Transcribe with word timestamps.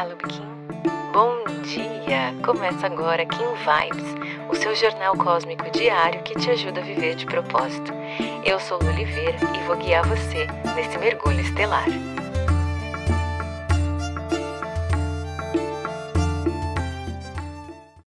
Olá, 0.00 0.08
Lubikin. 0.08 0.42
Bom 1.12 1.44
dia! 1.62 2.34
Começa 2.42 2.86
agora 2.86 3.26
Kim 3.26 3.36
Vibes, 3.36 4.14
o 4.48 4.54
seu 4.54 4.74
jornal 4.74 5.14
cósmico 5.14 5.70
diário 5.70 6.22
que 6.22 6.34
te 6.38 6.48
ajuda 6.48 6.80
a 6.80 6.82
viver 6.82 7.16
de 7.16 7.26
propósito. 7.26 7.92
Eu 8.42 8.58
sou 8.58 8.78
Lu 8.78 8.88
Oliveira 8.88 9.36
e 9.54 9.66
vou 9.66 9.76
guiar 9.76 10.08
você 10.08 10.46
nesse 10.74 10.96
mergulho 10.96 11.40
estelar. 11.40 11.84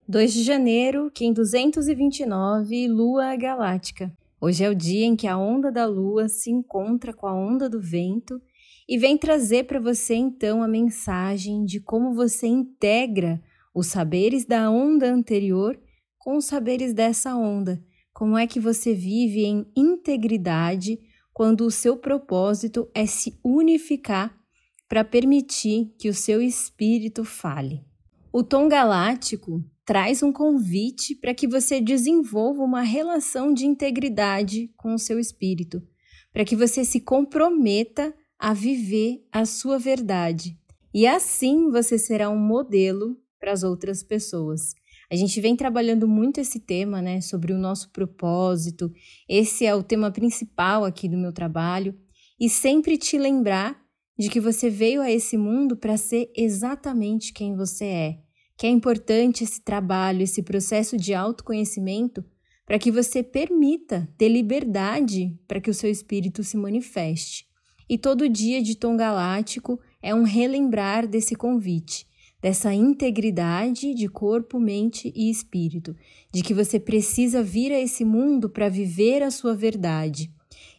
Dois 0.09 0.33
de 0.33 0.43
janeiro, 0.45 1.11
Kim 1.11 1.35
229, 1.35 2.89
Lua 2.89 3.37
Galáctica. 3.37 4.11
Hoje 4.41 4.65
é 4.65 4.71
o 4.71 4.75
dia 4.75 5.05
em 5.05 5.15
que 5.15 5.29
a 5.29 5.37
onda 5.37 5.71
da 5.71 5.85
lua 5.85 6.27
se 6.27 6.51
encontra 6.51 7.13
com 7.13 7.27
a 7.27 7.35
onda 7.35 7.69
do 7.69 7.83
vento 7.83 8.41
e 8.89 8.99
vem 8.99 9.17
trazer 9.17 9.65
para 9.65 9.81
você 9.81 10.15
então 10.15 10.63
a 10.63 10.69
mensagem 10.69 11.65
de 11.65 11.81
como 11.81 12.15
você 12.15 12.47
integra 12.47 13.43
os 13.75 13.87
saberes 13.87 14.45
da 14.45 14.71
onda 14.71 15.13
anterior 15.13 15.79
com 16.19 16.37
os 16.37 16.45
saberes 16.45 16.93
dessa 16.93 17.35
onda. 17.35 17.83
Como 18.13 18.37
é 18.37 18.47
que 18.47 18.61
você 18.61 18.95
vive 18.95 19.45
em 19.45 19.67
integridade 19.77 20.99
quando 21.33 21.63
o 21.63 21.71
seu 21.71 21.97
propósito 21.97 22.89
é 22.95 23.07
se 23.07 23.39
unificar 23.43 24.37
para 24.89 25.03
permitir 25.03 25.95
que 25.99 26.11
o 26.11 26.15
seu 26.15 26.43
espírito 26.43 27.25
fale. 27.25 27.83
O 28.31 28.43
tom 28.43 28.69
galáctico 28.69 29.65
traz 29.85 30.23
um 30.23 30.31
convite 30.31 31.15
para 31.15 31.35
que 31.35 31.49
você 31.49 31.81
desenvolva 31.81 32.63
uma 32.63 32.83
relação 32.83 33.53
de 33.53 33.67
integridade 33.67 34.71
com 34.77 34.95
o 34.95 34.99
seu 34.99 35.19
espírito, 35.19 35.83
para 36.33 36.45
que 36.45 36.55
você 36.55 36.85
se 36.85 37.01
comprometa 37.01 38.15
a 38.43 38.53
viver 38.53 39.25
a 39.31 39.47
sua 39.47 39.79
verdade. 39.79 40.59
E 40.93 41.07
assim 41.07 41.71
você 41.71 41.97
será 41.97 42.29
um 42.29 42.37
modelo 42.37 43.17
para 43.39 43.53
as 43.53 43.63
outras 43.63 44.03
pessoas. 44.03 44.75
A 45.09 45.15
gente 45.15 45.41
vem 45.41 45.55
trabalhando 45.55 46.09
muito 46.09 46.41
esse 46.41 46.59
tema, 46.59 47.01
né, 47.01 47.21
sobre 47.21 47.53
o 47.53 47.59
nosso 47.59 47.93
propósito. 47.93 48.93
Esse 49.29 49.65
é 49.65 49.73
o 49.73 49.83
tema 49.85 50.11
principal 50.11 50.85
aqui 50.85 51.09
do 51.09 51.17
meu 51.17 51.33
trabalho 51.33 51.95
e 52.41 52.49
sempre 52.49 52.99
te 52.99 53.17
lembrar 53.17 53.81
de 54.19 54.29
que 54.29 54.41
você 54.41 54.69
veio 54.69 55.01
a 55.01 55.09
esse 55.09 55.39
mundo 55.39 55.77
para 55.77 55.97
ser 55.97 56.29
exatamente 56.37 57.33
quem 57.33 57.55
você 57.55 57.85
é. 57.85 58.19
Que 58.59 58.67
é 58.67 58.71
importante 58.71 59.45
esse 59.45 59.63
trabalho, 59.63 60.23
esse 60.23 60.43
processo 60.43 60.97
de 60.97 61.15
autoconhecimento 61.15 62.25
para 62.67 62.81
que 62.81 62.91
você 62.91 63.23
permita 63.23 64.13
ter 64.19 64.29
liberdade 64.29 65.39
para 65.47 65.61
que 65.61 65.71
o 65.71 65.75
seu 65.75 65.89
espírito 65.89 66.43
se 66.43 66.57
manifeste. 66.57 67.52
E 67.89 67.99
todo 67.99 68.29
dia 68.29 68.63
de 68.63 68.77
tom 68.77 68.97
galáctico 68.97 69.79
é 70.03 70.15
um 70.15 70.23
relembrar 70.23 71.07
desse 71.07 71.35
convite, 71.35 72.07
dessa 72.41 72.73
integridade 72.75 73.95
de 73.95 74.09
corpo, 74.09 74.59
mente 74.59 75.13
e 75.15 75.31
espírito, 75.31 75.95
de 76.33 76.43
que 76.43 76.55
você 76.55 76.81
precisa 76.81 77.43
vir 77.43 77.73
a 77.73 77.81
esse 77.81 78.05
mundo 78.05 78.49
para 78.49 78.69
viver 78.69 79.23
a 79.23 79.31
sua 79.31 79.55
verdade. 79.55 80.33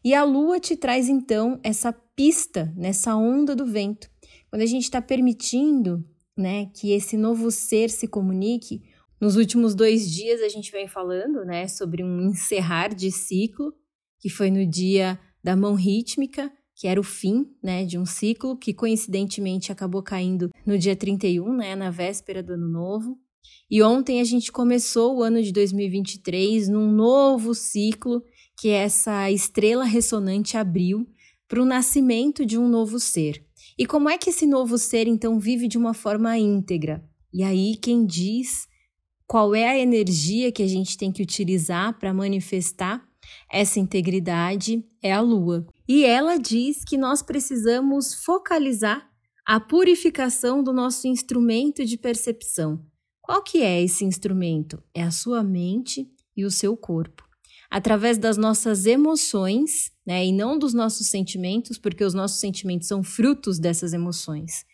E 0.04 0.14
a 0.14 0.24
lua 0.24 0.60
te 0.60 0.76
traz 0.76 1.08
então 1.08 1.60
essa 1.64 1.94
pista 1.94 2.74
nessa 2.76 3.16
onda 3.16 3.56
do 3.56 3.66
vento. 3.66 4.10
Quando 4.50 4.62
a 4.62 4.68
gente 4.68 4.84
está 4.84 5.02
permitindo 5.02 6.06
né, 6.38 6.70
que 6.74 6.92
esse 6.92 7.16
novo 7.16 7.50
ser 7.50 7.90
se 7.90 8.08
comunique, 8.08 8.84
nos 9.20 9.36
últimos 9.38 9.74
dois 9.74 10.12
dias 10.12 10.42
a 10.42 10.50
gente 10.50 10.72
vem 10.72 10.88
falando 10.88 11.46
né, 11.46 11.68
sobre 11.68 12.04
um 12.04 12.22
encerrar 12.22 12.94
de 12.94 13.12
ciclo, 13.12 13.74
que 14.20 14.30
foi 14.30 14.52
no 14.52 14.66
dia 14.66 15.20
da 15.44 15.56
mão 15.56 15.76
rítmica, 15.76 16.52
que 16.76 16.88
era 16.88 17.00
o 17.00 17.04
fim 17.04 17.46
né, 17.62 17.86
de 17.86 17.98
um 17.98 18.06
ciclo 18.06 18.58
que 18.58 18.74
coincidentemente 18.74 19.72
acabou 19.72 20.02
caindo 20.02 20.50
no 20.66 20.78
dia 20.78 20.96
31, 20.96 21.56
né, 21.56 21.76
na 21.76 21.90
véspera 21.90 22.42
do 22.42 22.54
ano 22.54 22.68
novo. 22.68 23.18
E 23.70 23.82
ontem 23.82 24.20
a 24.20 24.24
gente 24.24 24.52
começou 24.52 25.18
o 25.18 25.24
ano 25.24 25.42
de 25.42 25.52
2023 25.52 26.70
num 26.70 26.92
novo 26.92 27.54
ciclo 27.54 28.24
que 28.60 28.70
essa 28.70 29.30
estrela 29.32 29.84
ressonante 29.84 30.58
abriu 30.58 31.08
para 31.48 31.62
o 31.62 31.66
nascimento 31.66 32.46
de 32.46 32.58
um 32.58 32.68
novo 32.68 33.00
ser. 33.00 33.46
E 33.78 33.86
como 33.86 34.10
é 34.10 34.18
que 34.18 34.30
esse 34.30 34.46
novo 34.46 34.78
ser 34.78 35.08
então 35.08 35.40
vive 35.40 35.68
de 35.68 35.78
uma 35.78 35.94
forma 35.94 36.38
íntegra? 36.38 37.04
E 37.34 37.44
aí 37.44 37.76
quem 37.76 38.06
diz 38.06 38.68
qual 39.26 39.56
é 39.56 39.68
a 39.68 39.80
energia 39.80 40.52
que 40.52 40.62
a 40.62 40.68
gente 40.68 40.98
tem 40.98 41.12
que 41.12 41.24
utilizar 41.24 41.98
para 41.98 42.14
manifestar 42.14 43.04
essa 43.52 43.80
integridade 43.80 44.84
é 45.02 45.12
a 45.12 45.22
lua. 45.22 45.66
E 45.88 46.06
ela 46.06 46.38
diz 46.38 46.84
que 46.84 46.98
nós 46.98 47.22
precisamos 47.22 48.14
focalizar 48.14 49.10
a 49.46 49.60
purificação 49.60 50.64
do 50.64 50.72
nosso 50.72 51.08
instrumento 51.08 51.84
de 51.84 51.98
percepção. 51.98 52.84
Qual 53.22 53.42
que 53.44 53.62
é 53.62 53.82
esse 53.82 54.06
instrumento? 54.06 54.82
É 54.94 55.04
a 55.04 55.12
sua 55.12 55.44
mente 55.44 56.10
e 56.36 56.46
o 56.46 56.52
seu 56.52 56.76
corpo. 56.76 57.24
Através 57.70 58.18
das 58.18 58.38
nossas 58.38 58.86
emoções, 58.86 59.92
né, 60.06 60.26
e 60.26 60.32
não 60.32 60.60
dos 60.60 60.74
nossos 60.74 61.08
sentimentos, 61.08 61.78
porque 61.78 62.04
os 62.04 62.14
nossos 62.14 62.40
sentimentos 62.40 62.88
são 62.88 63.04
frutos 63.04 63.60
dessas 63.60 63.94
emoções. 63.94 64.66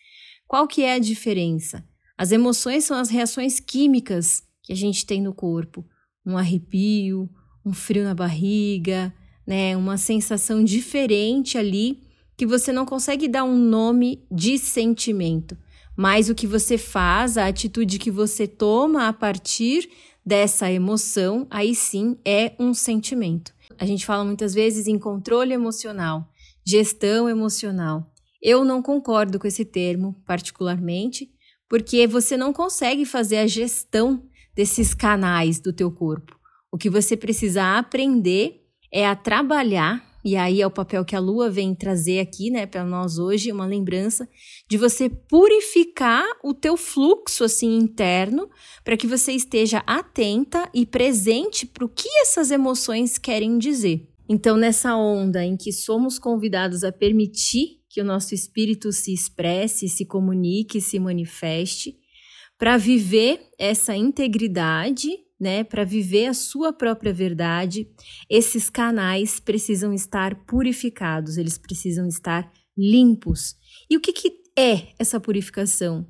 Qual 0.48 0.68
que 0.68 0.82
é 0.82 0.96
a 0.96 1.00
diferença? 1.00 1.88
As 2.18 2.32
emoções 2.32 2.84
são 2.84 2.98
as 2.98 3.10
reações 3.10 3.60
químicas 3.60 4.44
que 4.64 4.74
a 4.74 4.76
gente 4.76 5.06
tem 5.06 5.22
no 5.22 5.34
corpo, 5.34 5.86
um 6.26 6.38
arrepio, 6.38 7.30
um 7.70 7.74
frio 7.74 8.04
na 8.04 8.16
barriga, 8.16 9.14
né? 9.46 9.78
Uma 9.78 9.98
sensação 9.98 10.64
diferente 10.64 11.58
ali 11.58 12.02
que 12.36 12.46
você 12.46 12.72
não 12.72 12.86
consegue 12.86 13.28
dar 13.28 13.44
um 13.44 13.58
nome 13.58 14.26
de 14.32 14.58
sentimento, 14.58 15.58
mas 15.96 16.30
o 16.30 16.36
que 16.36 16.48
você 16.48 16.78
faz, 16.78 17.38
a 17.38 17.48
atitude 17.48 18.00
que 18.00 18.10
você 18.10 18.48
toma 18.48 19.08
a 19.08 19.14
partir 19.14 19.90
dessa 20.26 20.72
emoção, 20.72 21.46
aí 21.50 21.76
sim 21.76 22.18
é 22.26 22.54
um 22.58 22.74
sentimento. 22.74 23.54
A 23.78 23.86
gente 23.86 24.06
fala 24.06 24.24
muitas 24.24 24.54
vezes 24.54 24.88
em 24.88 24.98
controle 24.98 25.54
emocional, 25.54 26.28
gestão 26.66 27.30
emocional. 27.30 28.12
Eu 28.42 28.64
não 28.64 28.82
concordo 28.82 29.38
com 29.38 29.48
esse 29.48 29.66
termo, 29.66 30.16
particularmente, 30.26 31.30
porque 31.68 32.08
você 32.08 32.38
não 32.38 32.54
consegue 32.54 33.06
fazer 33.06 33.38
a 33.38 33.48
gestão 33.48 34.24
desses 34.56 34.94
canais 34.94 35.60
do 35.60 35.74
teu 35.74 35.92
corpo. 35.92 36.39
O 36.72 36.78
que 36.78 36.90
você 36.90 37.18
precisa 37.18 37.78
aprender 37.78 38.62
é 38.92 39.06
a 39.06 39.16
trabalhar, 39.16 40.08
e 40.24 40.36
aí 40.36 40.62
é 40.62 40.68
o 40.68 40.72
papel 40.72 41.04
que 41.06 41.16
a 41.16 41.20
lua 41.20 41.50
vem 41.50 41.74
trazer 41.74 42.20
aqui, 42.20 42.52
né, 42.52 42.66
para 42.66 42.84
nós 42.84 43.18
hoje, 43.18 43.52
uma 43.52 43.66
lembrança 43.66 44.28
de 44.70 44.78
você 44.78 45.10
purificar 45.10 46.26
o 46.44 46.54
teu 46.54 46.76
fluxo 46.76 47.44
assim 47.44 47.78
interno, 47.78 48.50
para 48.84 48.98
que 48.98 49.08
você 49.08 49.32
esteja 49.32 49.84
atenta 49.88 50.70
e 50.74 50.86
presente 50.86 51.66
para 51.66 51.86
o 51.86 51.90
que 51.90 52.10
essas 52.22 52.52
emoções 52.52 53.18
querem 53.18 53.58
dizer. 53.58 54.08
Então, 54.28 54.56
nessa 54.58 54.96
onda 54.96 55.44
em 55.44 55.58
que 55.58 55.72
somos 55.72 56.20
convidados 56.20 56.84
a 56.84 56.92
permitir 56.92 57.80
que 57.90 58.00
o 58.00 58.06
nosso 58.06 58.36
espírito 58.36 58.92
se 58.92 59.12
expresse, 59.12 59.90
se 59.90 60.06
comunique, 60.06 60.80
se 60.80 61.00
manifeste, 61.00 61.98
para 62.60 62.78
viver 62.78 63.42
essa 63.58 63.96
integridade 63.96 65.10
né, 65.40 65.64
para 65.64 65.86
viver 65.86 66.26
a 66.26 66.34
sua 66.34 66.74
própria 66.74 67.14
verdade, 67.14 67.88
esses 68.30 68.70
canais 68.70 69.40
precisam 69.40 69.94
estar 69.94 70.36
purificados, 70.46 71.38
eles 71.38 71.58
precisam 71.58 72.08
estar 72.08 72.52
limpos. 72.78 73.56
E 73.90 73.96
o 73.96 74.02
que, 74.02 74.12
que 74.12 74.34
é 74.58 74.88
essa 75.00 75.20
purificação? 75.20 76.06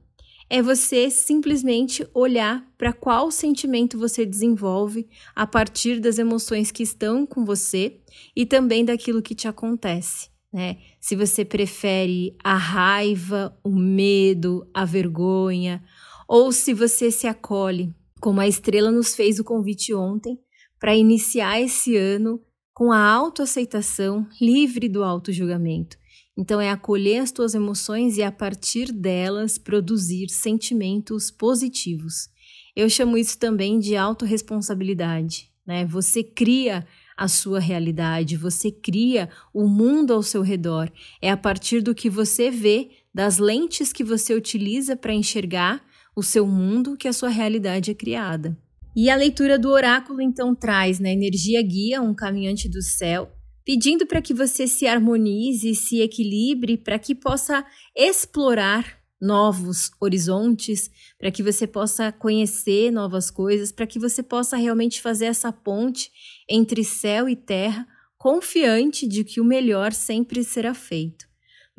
É 0.49 0.63
você 0.63 1.11
simplesmente 1.11 2.07
olhar 2.11 2.65
para 2.75 2.91
qual 2.91 3.29
sentimento 3.29 3.99
você 3.99 4.25
desenvolve 4.25 5.07
a 5.35 5.45
partir 5.45 5.99
das 5.99 6.17
emoções 6.17 6.71
que 6.71 6.81
estão 6.81 7.23
com 7.23 7.45
você 7.45 8.01
e 8.35 8.47
também 8.47 8.83
daquilo 8.83 9.21
que 9.21 9.35
te 9.35 9.47
acontece. 9.47 10.29
Né? 10.51 10.77
Se 10.99 11.15
você 11.15 11.45
prefere 11.45 12.35
a 12.43 12.57
raiva, 12.57 13.55
o 13.63 13.69
medo, 13.69 14.67
a 14.73 14.85
vergonha, 14.85 15.83
ou 16.27 16.51
se 16.51 16.73
você 16.73 17.11
se 17.11 17.27
acolhe 17.27 17.93
como 18.19 18.41
a 18.41 18.47
estrela 18.47 18.91
nos 18.91 19.15
fez 19.15 19.39
o 19.39 19.43
convite 19.43 19.93
ontem 19.93 20.39
para 20.79 20.95
iniciar 20.95 21.59
esse 21.61 21.95
ano 21.95 22.41
com 22.73 22.91
a 22.91 23.05
autoaceitação, 23.05 24.25
livre 24.39 24.87
do 24.87 25.03
auto-julgamento. 25.03 25.97
Então, 26.37 26.61
é 26.61 26.69
acolher 26.69 27.17
as 27.19 27.31
tuas 27.31 27.53
emoções 27.53 28.17
e, 28.17 28.23
a 28.23 28.31
partir 28.31 28.93
delas, 28.93 29.57
produzir 29.57 30.29
sentimentos 30.29 31.29
positivos. 31.29 32.29
Eu 32.73 32.89
chamo 32.89 33.17
isso 33.17 33.37
também 33.37 33.77
de 33.77 33.97
autorresponsabilidade. 33.97 35.51
Né? 35.67 35.85
Você 35.85 36.23
cria 36.23 36.87
a 37.17 37.27
sua 37.27 37.59
realidade, 37.59 38.37
você 38.37 38.71
cria 38.71 39.29
o 39.53 39.67
mundo 39.67 40.13
ao 40.13 40.23
seu 40.23 40.41
redor. 40.41 40.89
É 41.21 41.29
a 41.29 41.35
partir 41.35 41.81
do 41.81 41.93
que 41.93 42.09
você 42.09 42.49
vê, 42.49 42.91
das 43.13 43.37
lentes 43.37 43.91
que 43.91 44.05
você 44.05 44.33
utiliza 44.33 44.95
para 44.95 45.13
enxergar 45.13 45.83
o 46.19 46.23
seu 46.23 46.45
mundo 46.45 46.97
que 46.97 47.07
a 47.07 47.13
sua 47.13 47.29
realidade 47.29 47.89
é 47.89 47.93
criada. 47.93 48.57
E 48.93 49.09
a 49.09 49.15
leitura 49.15 49.57
do 49.57 49.69
oráculo 49.69 50.21
então 50.21 50.53
traz 50.53 50.99
na 50.99 51.05
né, 51.05 51.13
energia 51.13 51.61
guia 51.61 52.01
um 52.01 52.13
caminhante 52.13 52.67
do 52.67 52.81
céu, 52.81 53.31
pedindo 53.63 54.05
para 54.05 54.21
que 54.21 54.33
você 54.33 54.67
se 54.67 54.85
harmonize, 54.85 55.73
se 55.75 56.01
equilibre, 56.01 56.75
para 56.75 56.99
que 56.99 57.15
possa 57.15 57.65
explorar 57.95 58.99
novos 59.21 59.91
horizontes, 60.01 60.91
para 61.17 61.31
que 61.31 61.41
você 61.41 61.65
possa 61.65 62.11
conhecer 62.11 62.91
novas 62.91 63.31
coisas, 63.31 63.71
para 63.71 63.87
que 63.87 63.97
você 63.97 64.21
possa 64.21 64.57
realmente 64.57 65.01
fazer 65.01 65.25
essa 65.25 65.53
ponte 65.53 66.11
entre 66.49 66.83
céu 66.83 67.29
e 67.29 67.35
terra, 67.35 67.87
confiante 68.17 69.07
de 69.07 69.23
que 69.23 69.39
o 69.39 69.45
melhor 69.45 69.93
sempre 69.93 70.43
será 70.43 70.73
feito. 70.73 71.28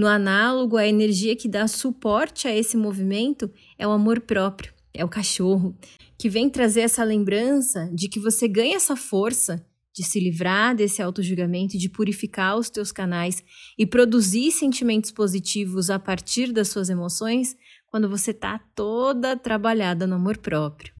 No 0.01 0.07
análogo, 0.07 0.79
a 0.79 0.87
energia 0.89 1.37
que 1.37 1.47
dá 1.47 1.69
suporte 1.69 2.49
a 2.49 2.57
esse 2.57 2.75
movimento 2.75 3.53
é 3.79 3.87
o 3.87 3.91
amor 3.91 4.19
próprio, 4.19 4.73
é 4.95 5.05
o 5.05 5.09
cachorro, 5.11 5.77
que 6.17 6.27
vem 6.27 6.49
trazer 6.49 6.81
essa 6.81 7.05
lembrança 7.05 7.87
de 7.93 8.09
que 8.09 8.19
você 8.19 8.49
ganha 8.49 8.77
essa 8.77 8.97
força 8.97 9.63
de 9.93 10.03
se 10.03 10.19
livrar 10.19 10.75
desse 10.75 11.03
auto-julgamento, 11.03 11.77
de 11.77 11.91
purificar 11.91 12.57
os 12.57 12.71
teus 12.71 12.91
canais 12.91 13.45
e 13.77 13.85
produzir 13.85 14.51
sentimentos 14.53 15.11
positivos 15.11 15.91
a 15.91 15.99
partir 15.99 16.51
das 16.51 16.69
suas 16.69 16.89
emoções 16.89 17.55
quando 17.87 18.09
você 18.09 18.31
está 18.31 18.59
toda 18.75 19.37
trabalhada 19.37 20.07
no 20.07 20.15
amor 20.15 20.39
próprio. 20.39 20.95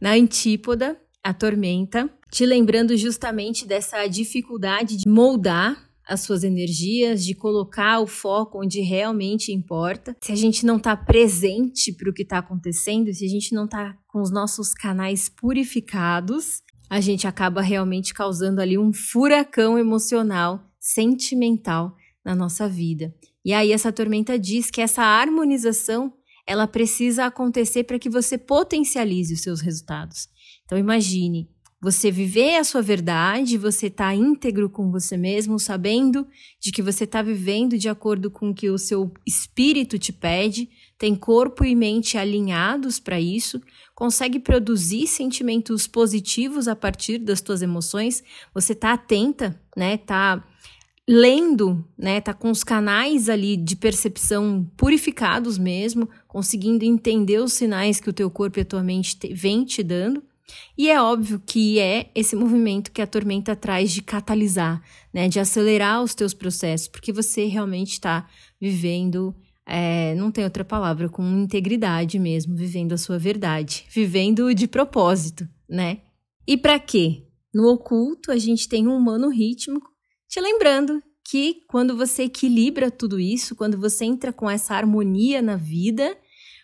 Na 0.00 0.14
antípoda, 0.14 1.00
a 1.22 1.32
tormenta, 1.32 2.10
te 2.28 2.44
lembrando 2.44 2.96
justamente 2.96 3.64
dessa 3.64 4.04
dificuldade 4.08 4.96
de 4.96 5.08
moldar 5.08 5.91
as 6.08 6.20
suas 6.20 6.44
energias, 6.44 7.24
de 7.24 7.34
colocar 7.34 8.00
o 8.00 8.06
foco 8.06 8.60
onde 8.62 8.80
realmente 8.80 9.52
importa. 9.52 10.16
Se 10.20 10.32
a 10.32 10.36
gente 10.36 10.66
não 10.66 10.76
está 10.76 10.96
presente 10.96 11.92
para 11.92 12.10
o 12.10 12.12
que 12.12 12.22
está 12.22 12.38
acontecendo, 12.38 13.12
se 13.12 13.24
a 13.24 13.28
gente 13.28 13.54
não 13.54 13.64
está 13.64 13.96
com 14.08 14.20
os 14.20 14.30
nossos 14.30 14.74
canais 14.74 15.28
purificados, 15.28 16.62
a 16.90 17.00
gente 17.00 17.26
acaba 17.26 17.62
realmente 17.62 18.12
causando 18.12 18.60
ali 18.60 18.76
um 18.76 18.92
furacão 18.92 19.78
emocional, 19.78 20.62
sentimental 20.78 21.96
na 22.24 22.34
nossa 22.34 22.68
vida. 22.68 23.14
E 23.44 23.52
aí 23.52 23.72
essa 23.72 23.92
tormenta 23.92 24.38
diz 24.38 24.70
que 24.70 24.80
essa 24.80 25.02
harmonização 25.02 26.12
ela 26.46 26.66
precisa 26.66 27.26
acontecer 27.26 27.84
para 27.84 27.98
que 27.98 28.10
você 28.10 28.36
potencialize 28.36 29.32
os 29.32 29.40
seus 29.40 29.60
resultados. 29.60 30.28
Então 30.64 30.76
imagine 30.76 31.48
você 31.82 32.12
viver 32.12 32.54
a 32.54 32.62
sua 32.62 32.80
verdade, 32.80 33.58
você 33.58 33.88
está 33.88 34.14
íntegro 34.14 34.70
com 34.70 34.88
você 34.92 35.16
mesmo, 35.16 35.58
sabendo 35.58 36.24
de 36.60 36.70
que 36.70 36.80
você 36.80 37.02
está 37.02 37.20
vivendo 37.20 37.76
de 37.76 37.88
acordo 37.88 38.30
com 38.30 38.50
o 38.50 38.54
que 38.54 38.70
o 38.70 38.78
seu 38.78 39.12
espírito 39.26 39.98
te 39.98 40.12
pede, 40.12 40.70
tem 40.96 41.16
corpo 41.16 41.64
e 41.64 41.74
mente 41.74 42.16
alinhados 42.16 43.00
para 43.00 43.20
isso, 43.20 43.60
consegue 43.96 44.38
produzir 44.38 45.08
sentimentos 45.08 45.88
positivos 45.88 46.68
a 46.68 46.76
partir 46.76 47.18
das 47.18 47.40
tuas 47.40 47.62
emoções, 47.62 48.22
você 48.54 48.74
está 48.74 48.92
atenta, 48.92 49.60
né? 49.76 49.96
Tá 49.96 50.46
lendo, 51.08 51.84
né? 51.98 52.20
Tá 52.20 52.32
com 52.32 52.52
os 52.52 52.62
canais 52.62 53.28
ali 53.28 53.56
de 53.56 53.74
percepção 53.74 54.70
purificados 54.76 55.58
mesmo, 55.58 56.08
conseguindo 56.28 56.84
entender 56.84 57.40
os 57.40 57.54
sinais 57.54 57.98
que 57.98 58.08
o 58.08 58.12
teu 58.12 58.30
corpo 58.30 58.60
e 58.60 58.62
a 58.62 58.64
tua 58.64 58.84
mente 58.84 59.16
te, 59.16 59.34
vem 59.34 59.64
te 59.64 59.82
dando. 59.82 60.22
E 60.76 60.90
é 60.90 61.00
óbvio 61.00 61.40
que 61.44 61.78
é 61.78 62.10
esse 62.14 62.34
movimento 62.36 62.90
que 62.90 63.02
a 63.02 63.06
tormenta 63.06 63.54
traz 63.54 63.90
de 63.92 64.02
catalisar, 64.02 64.82
né, 65.12 65.28
de 65.28 65.38
acelerar 65.38 66.02
os 66.02 66.14
teus 66.14 66.34
processos, 66.34 66.88
porque 66.88 67.12
você 67.12 67.46
realmente 67.46 67.92
está 67.92 68.28
vivendo, 68.60 69.34
é, 69.66 70.14
não 70.14 70.30
tem 70.30 70.44
outra 70.44 70.64
palavra, 70.64 71.08
com 71.08 71.22
integridade 71.22 72.18
mesmo, 72.18 72.56
vivendo 72.56 72.92
a 72.92 72.98
sua 72.98 73.18
verdade, 73.18 73.84
vivendo 73.90 74.54
de 74.54 74.66
propósito, 74.66 75.48
né? 75.68 75.98
E 76.46 76.56
para 76.56 76.78
quê? 76.78 77.22
No 77.54 77.68
oculto, 77.68 78.32
a 78.32 78.38
gente 78.38 78.68
tem 78.68 78.88
um 78.88 78.96
humano 78.96 79.28
rítmico, 79.28 79.90
te 80.28 80.40
lembrando 80.40 81.02
que 81.24 81.62
quando 81.68 81.96
você 81.96 82.24
equilibra 82.24 82.90
tudo 82.90 83.20
isso, 83.20 83.54
quando 83.54 83.78
você 83.78 84.04
entra 84.04 84.32
com 84.32 84.50
essa 84.50 84.74
harmonia 84.74 85.40
na 85.40 85.56
vida, 85.56 86.16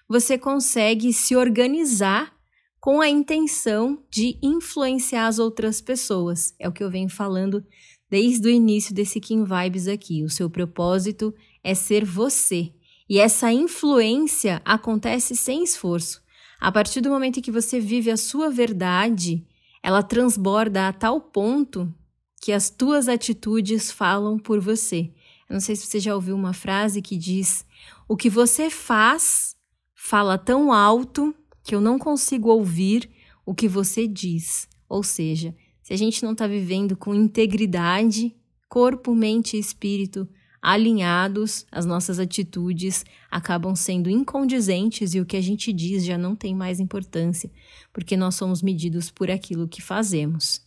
você 0.08 0.38
consegue 0.38 1.12
se 1.12 1.36
organizar 1.36 2.34
com 2.80 3.00
a 3.00 3.08
intenção 3.08 4.02
de 4.10 4.38
influenciar 4.42 5.26
as 5.26 5.38
outras 5.38 5.80
pessoas. 5.80 6.54
É 6.58 6.68
o 6.68 6.72
que 6.72 6.82
eu 6.82 6.90
venho 6.90 7.08
falando 7.08 7.64
desde 8.10 8.48
o 8.48 8.50
início 8.50 8.94
desse 8.94 9.20
Kim 9.20 9.44
Vibes 9.44 9.88
aqui. 9.88 10.22
O 10.22 10.30
seu 10.30 10.48
propósito 10.48 11.34
é 11.62 11.74
ser 11.74 12.04
você. 12.04 12.72
E 13.08 13.18
essa 13.18 13.52
influência 13.52 14.60
acontece 14.64 15.34
sem 15.34 15.62
esforço. 15.64 16.22
A 16.60 16.70
partir 16.70 17.00
do 17.00 17.10
momento 17.10 17.38
em 17.38 17.42
que 17.42 17.50
você 17.50 17.80
vive 17.80 18.10
a 18.10 18.16
sua 18.16 18.50
verdade, 18.50 19.46
ela 19.82 20.02
transborda 20.02 20.88
a 20.88 20.92
tal 20.92 21.20
ponto 21.20 21.92
que 22.40 22.52
as 22.52 22.70
tuas 22.70 23.08
atitudes 23.08 23.90
falam 23.90 24.38
por 24.38 24.60
você. 24.60 25.12
Eu 25.48 25.54
não 25.54 25.60
sei 25.60 25.74
se 25.76 25.86
você 25.86 25.98
já 25.98 26.14
ouviu 26.14 26.34
uma 26.34 26.52
frase 26.52 27.00
que 27.00 27.16
diz: 27.16 27.64
O 28.06 28.16
que 28.16 28.28
você 28.28 28.68
faz 28.68 29.56
fala 29.94 30.36
tão 30.36 30.72
alto 30.72 31.34
que 31.68 31.74
eu 31.74 31.82
não 31.82 31.98
consigo 31.98 32.48
ouvir 32.48 33.10
o 33.44 33.54
que 33.54 33.68
você 33.68 34.08
diz. 34.08 34.66
Ou 34.88 35.02
seja, 35.02 35.54
se 35.82 35.92
a 35.92 35.96
gente 35.98 36.22
não 36.22 36.32
está 36.32 36.46
vivendo 36.46 36.96
com 36.96 37.14
integridade, 37.14 38.34
corpo, 38.70 39.14
mente 39.14 39.54
e 39.54 39.60
espírito 39.60 40.26
alinhados, 40.62 41.66
as 41.70 41.84
nossas 41.84 42.18
atitudes 42.18 43.04
acabam 43.30 43.76
sendo 43.76 44.08
incondizentes 44.08 45.14
e 45.14 45.20
o 45.20 45.26
que 45.26 45.36
a 45.36 45.42
gente 45.42 45.70
diz 45.70 46.06
já 46.06 46.16
não 46.16 46.34
tem 46.34 46.54
mais 46.54 46.80
importância, 46.80 47.50
porque 47.92 48.16
nós 48.16 48.34
somos 48.34 48.62
medidos 48.62 49.10
por 49.10 49.30
aquilo 49.30 49.68
que 49.68 49.82
fazemos. 49.82 50.62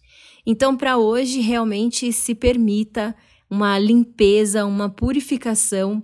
Então, 0.46 0.78
para 0.78 1.00
hoje, 1.00 1.40
realmente 1.40 2.14
se 2.14 2.36
permita 2.36 3.16
uma 3.50 3.80
limpeza, 3.80 4.68
uma 4.68 4.88
purificação 4.88 6.04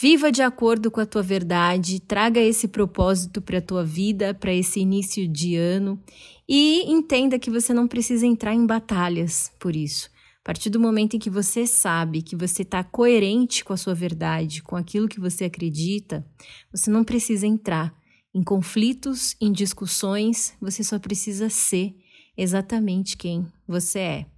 Viva 0.00 0.30
de 0.30 0.42
acordo 0.42 0.92
com 0.92 1.00
a 1.00 1.06
tua 1.06 1.24
verdade, 1.24 1.98
traga 1.98 2.38
esse 2.38 2.68
propósito 2.68 3.42
para 3.42 3.58
a 3.58 3.62
tua 3.62 3.84
vida, 3.84 4.32
para 4.32 4.54
esse 4.54 4.78
início 4.78 5.26
de 5.26 5.56
ano 5.56 6.00
e 6.48 6.84
entenda 6.88 7.36
que 7.36 7.50
você 7.50 7.74
não 7.74 7.88
precisa 7.88 8.24
entrar 8.24 8.54
em 8.54 8.64
batalhas 8.64 9.50
por 9.58 9.74
isso. 9.74 10.08
A 10.40 10.44
partir 10.44 10.70
do 10.70 10.78
momento 10.78 11.16
em 11.16 11.18
que 11.18 11.28
você 11.28 11.66
sabe 11.66 12.22
que 12.22 12.36
você 12.36 12.62
está 12.62 12.84
coerente 12.84 13.64
com 13.64 13.72
a 13.72 13.76
sua 13.76 13.92
verdade, 13.92 14.62
com 14.62 14.76
aquilo 14.76 15.08
que 15.08 15.18
você 15.18 15.46
acredita, 15.46 16.24
você 16.70 16.88
não 16.92 17.02
precisa 17.02 17.44
entrar 17.44 17.92
em 18.32 18.44
conflitos, 18.44 19.34
em 19.40 19.50
discussões, 19.50 20.54
você 20.60 20.84
só 20.84 21.00
precisa 21.00 21.50
ser 21.50 21.92
exatamente 22.36 23.16
quem 23.16 23.44
você 23.66 23.98
é. 23.98 24.37